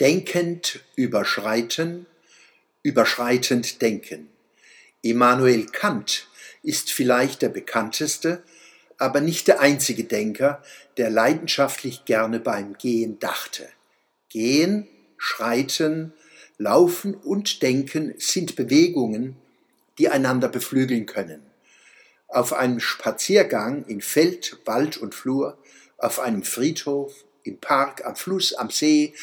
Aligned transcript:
Denkend 0.00 0.80
überschreiten, 0.94 2.06
überschreitend 2.82 3.80
denken. 3.80 4.28
Immanuel 5.00 5.66
Kant 5.66 6.28
ist 6.62 6.92
vielleicht 6.92 7.40
der 7.40 7.48
bekannteste, 7.48 8.42
aber 8.98 9.20
nicht 9.20 9.48
der 9.48 9.60
einzige 9.60 10.04
Denker, 10.04 10.62
der 10.96 11.08
leidenschaftlich 11.10 12.04
gerne 12.04 12.40
beim 12.40 12.76
Gehen 12.76 13.18
dachte. 13.18 13.68
Gehen, 14.28 14.86
schreiten, 15.16 16.12
laufen 16.58 17.14
und 17.14 17.62
denken 17.62 18.14
sind 18.18 18.56
Bewegungen, 18.56 19.36
die 19.98 20.08
einander 20.08 20.48
beflügeln 20.48 21.06
können. 21.06 21.40
Auf 22.28 22.52
einem 22.52 22.80
Spaziergang 22.80 23.84
in 23.86 24.00
Feld, 24.02 24.58
Wald 24.66 24.98
und 24.98 25.14
Flur, 25.14 25.56
auf 25.96 26.20
einem 26.20 26.42
Friedhof, 26.42 27.25
im 27.46 27.58
Park, 27.58 28.04
am 28.04 28.16
Fluss, 28.16 28.54
am 28.54 28.70
See 28.70 29.14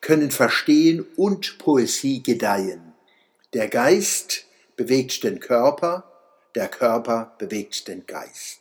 können 0.00 0.30
Verstehen 0.30 1.06
und 1.16 1.58
Poesie 1.58 2.22
gedeihen. 2.22 2.92
Der 3.52 3.68
Geist 3.68 4.46
bewegt 4.76 5.24
den 5.24 5.40
Körper, 5.40 6.04
der 6.54 6.68
Körper 6.68 7.34
bewegt 7.38 7.88
den 7.88 8.06
Geist. 8.06 8.60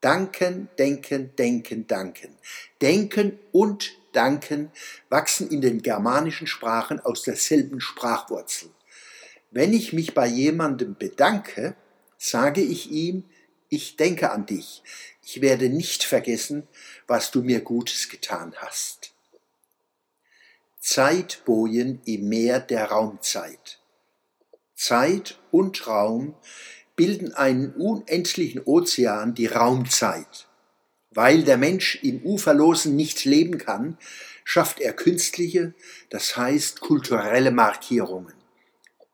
Danken, 0.00 0.68
denken, 0.78 1.36
denken, 1.36 1.86
danken. 1.86 2.36
Denken 2.80 3.38
und 3.52 3.92
danken 4.12 4.72
wachsen 5.08 5.48
in 5.48 5.60
den 5.60 5.82
germanischen 5.82 6.46
Sprachen 6.46 6.98
aus 6.98 7.22
derselben 7.22 7.80
Sprachwurzel. 7.80 8.70
Wenn 9.52 9.72
ich 9.72 9.92
mich 9.92 10.14
bei 10.14 10.26
jemandem 10.26 10.96
bedanke, 10.98 11.76
sage 12.18 12.62
ich 12.62 12.90
ihm, 12.90 13.24
ich 13.68 13.96
denke 13.96 14.30
an 14.30 14.44
dich, 14.46 14.82
ich 15.24 15.40
werde 15.40 15.68
nicht 15.68 16.04
vergessen, 16.04 16.66
was 17.06 17.30
du 17.30 17.42
mir 17.42 17.60
Gutes 17.60 18.08
getan 18.08 18.54
hast. 18.56 19.14
Zeitbojen 20.80 22.00
im 22.04 22.28
Meer 22.28 22.58
der 22.58 22.86
Raumzeit. 22.86 23.78
Zeit 24.74 25.38
und 25.52 25.86
Raum 25.86 26.34
bilden 26.96 27.32
einen 27.34 27.72
unendlichen 27.74 28.60
Ozean, 28.64 29.34
die 29.34 29.46
Raumzeit. 29.46 30.48
Weil 31.10 31.44
der 31.44 31.56
Mensch 31.56 32.00
im 32.02 32.24
Uferlosen 32.24 32.96
nicht 32.96 33.24
leben 33.24 33.58
kann, 33.58 33.96
schafft 34.44 34.80
er 34.80 34.92
künstliche, 34.92 35.74
das 36.10 36.36
heißt 36.36 36.80
kulturelle 36.80 37.52
Markierungen. 37.52 38.34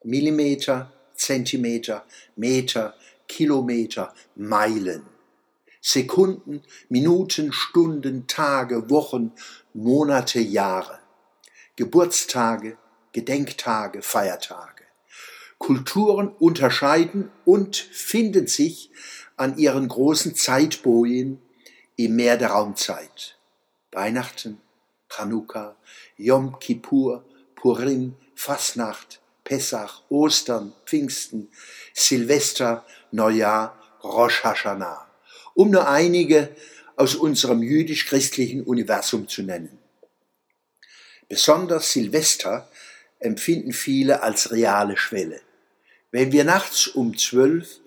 Millimeter, 0.04 0.92
Zentimeter, 1.14 2.06
Meter, 2.34 2.94
Kilometer, 3.26 4.14
Meilen. 4.36 5.02
Sekunden, 5.80 6.62
Minuten, 6.88 7.52
Stunden, 7.52 8.26
Tage, 8.26 8.90
Wochen, 8.90 9.32
Monate, 9.74 10.40
Jahre. 10.40 10.98
Geburtstage, 11.76 12.76
Gedenktage, 13.12 14.02
Feiertage. 14.02 14.84
Kulturen 15.58 16.28
unterscheiden 16.28 17.30
und 17.44 17.76
finden 17.76 18.46
sich 18.46 18.90
an 19.36 19.58
ihren 19.58 19.88
großen 19.88 20.34
Zeitbojen 20.34 21.40
im 21.96 22.16
Meer 22.16 22.36
der 22.36 22.50
Raumzeit. 22.50 23.38
Weihnachten, 23.92 24.60
Chanukka, 25.08 25.76
Yom 26.16 26.58
Kippur, 26.58 27.24
Purim, 27.54 28.14
Fasnacht, 28.34 29.20
Pessach, 29.42 30.02
Ostern, 30.08 30.72
Pfingsten, 30.84 31.48
Silvester, 31.94 32.84
Neujahr, 33.10 33.76
Rosh 34.04 34.44
Hashanah, 34.44 35.07
um 35.58 35.72
nur 35.72 35.88
einige 35.88 36.50
aus 36.94 37.16
unserem 37.16 37.64
jüdisch-christlichen 37.64 38.62
Universum 38.62 39.26
zu 39.26 39.42
nennen. 39.42 39.76
Besonders 41.28 41.92
Silvester 41.92 42.70
empfinden 43.18 43.72
viele 43.72 44.22
als 44.22 44.52
reale 44.52 44.96
Schwelle. 44.96 45.40
Wenn 46.12 46.30
wir 46.30 46.44
nachts 46.44 46.86
um 46.86 47.18
zwölf 47.18 47.80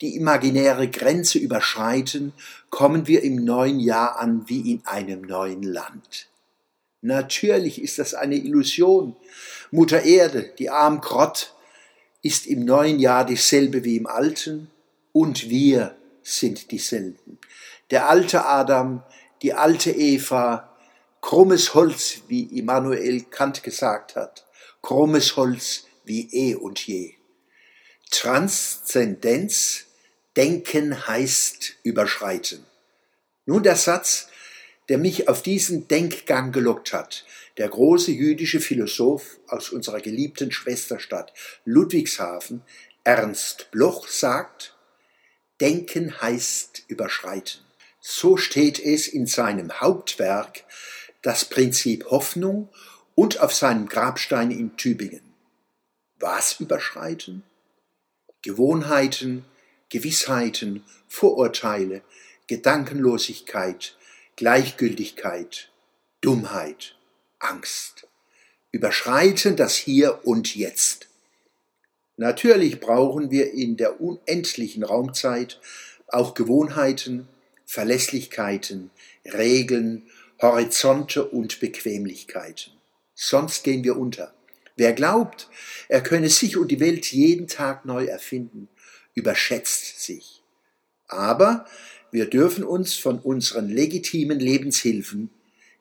die 0.00 0.16
imaginäre 0.16 0.88
Grenze 0.88 1.38
überschreiten, 1.38 2.32
kommen 2.70 3.06
wir 3.06 3.22
im 3.22 3.44
neuen 3.44 3.78
Jahr 3.78 4.18
an 4.18 4.48
wie 4.48 4.72
in 4.72 4.86
einem 4.86 5.20
neuen 5.20 5.62
Land. 5.62 6.28
Natürlich 7.02 7.82
ist 7.82 7.98
das 7.98 8.14
eine 8.14 8.36
Illusion. 8.36 9.14
Mutter 9.70 10.02
Erde, 10.02 10.50
die 10.58 10.70
arm 10.70 11.02
Grott, 11.02 11.52
ist 12.22 12.46
im 12.46 12.64
neuen 12.64 12.98
Jahr 12.98 13.26
dieselbe 13.26 13.84
wie 13.84 13.98
im 13.98 14.06
alten 14.06 14.70
und 15.12 15.50
wir 15.50 15.94
sind 16.28 16.70
dieselben. 16.70 17.38
Der 17.90 18.08
alte 18.08 18.44
Adam, 18.44 19.02
die 19.42 19.54
alte 19.54 19.90
Eva, 19.90 20.76
krummes 21.20 21.74
Holz, 21.74 22.22
wie 22.28 22.44
Immanuel 22.58 23.22
Kant 23.22 23.62
gesagt 23.62 24.16
hat, 24.16 24.46
krummes 24.82 25.36
Holz 25.36 25.86
wie 26.04 26.28
eh 26.32 26.54
und 26.54 26.86
je. 26.86 27.14
Transzendenz, 28.10 29.86
denken 30.36 31.08
heißt 31.08 31.78
überschreiten. 31.82 32.64
Nun 33.44 33.62
der 33.62 33.76
Satz, 33.76 34.28
der 34.88 34.98
mich 34.98 35.28
auf 35.28 35.42
diesen 35.42 35.88
Denkgang 35.88 36.52
gelockt 36.52 36.92
hat. 36.92 37.24
Der 37.58 37.68
große 37.68 38.12
jüdische 38.12 38.60
Philosoph 38.60 39.38
aus 39.48 39.70
unserer 39.70 40.00
geliebten 40.00 40.52
Schwesterstadt 40.52 41.32
Ludwigshafen, 41.64 42.62
Ernst 43.04 43.70
Bloch, 43.70 44.06
sagt, 44.06 44.77
Denken 45.60 46.20
heißt 46.20 46.84
überschreiten. 46.88 47.60
So 48.00 48.36
steht 48.36 48.78
es 48.78 49.08
in 49.08 49.26
seinem 49.26 49.80
Hauptwerk 49.80 50.64
Das 51.22 51.44
Prinzip 51.44 52.06
Hoffnung 52.10 52.68
und 53.16 53.40
auf 53.40 53.52
seinem 53.52 53.88
Grabstein 53.88 54.52
in 54.52 54.76
Tübingen. 54.76 55.34
Was 56.20 56.60
überschreiten? 56.60 57.42
Gewohnheiten, 58.42 59.44
Gewissheiten, 59.88 60.84
Vorurteile, 61.08 62.02
Gedankenlosigkeit, 62.46 63.96
Gleichgültigkeit, 64.36 65.70
Dummheit, 66.20 66.94
Angst. 67.40 68.06
Überschreiten 68.70 69.56
das 69.56 69.74
Hier 69.74 70.24
und 70.24 70.54
Jetzt. 70.54 71.07
Natürlich 72.18 72.80
brauchen 72.80 73.30
wir 73.30 73.52
in 73.52 73.76
der 73.76 74.00
unendlichen 74.00 74.82
Raumzeit 74.82 75.60
auch 76.08 76.34
Gewohnheiten, 76.34 77.28
Verlässlichkeiten, 77.64 78.90
Regeln, 79.24 80.02
Horizonte 80.42 81.24
und 81.24 81.60
Bequemlichkeiten. 81.60 82.72
Sonst 83.14 83.62
gehen 83.62 83.84
wir 83.84 83.96
unter. 83.96 84.34
Wer 84.76 84.94
glaubt, 84.94 85.48
er 85.88 86.02
könne 86.02 86.28
sich 86.28 86.56
und 86.56 86.72
die 86.72 86.80
Welt 86.80 87.06
jeden 87.06 87.46
Tag 87.46 87.84
neu 87.84 88.06
erfinden, 88.06 88.68
überschätzt 89.14 90.02
sich. 90.02 90.42
Aber 91.06 91.66
wir 92.10 92.26
dürfen 92.26 92.64
uns 92.64 92.94
von 92.94 93.20
unseren 93.20 93.68
legitimen 93.68 94.40
Lebenshilfen 94.40 95.30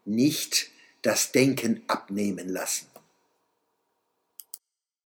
nicht 0.06 0.70
das 1.02 1.32
Denken 1.32 1.82
abnehmen 1.88 2.48
lassen. 2.48 2.86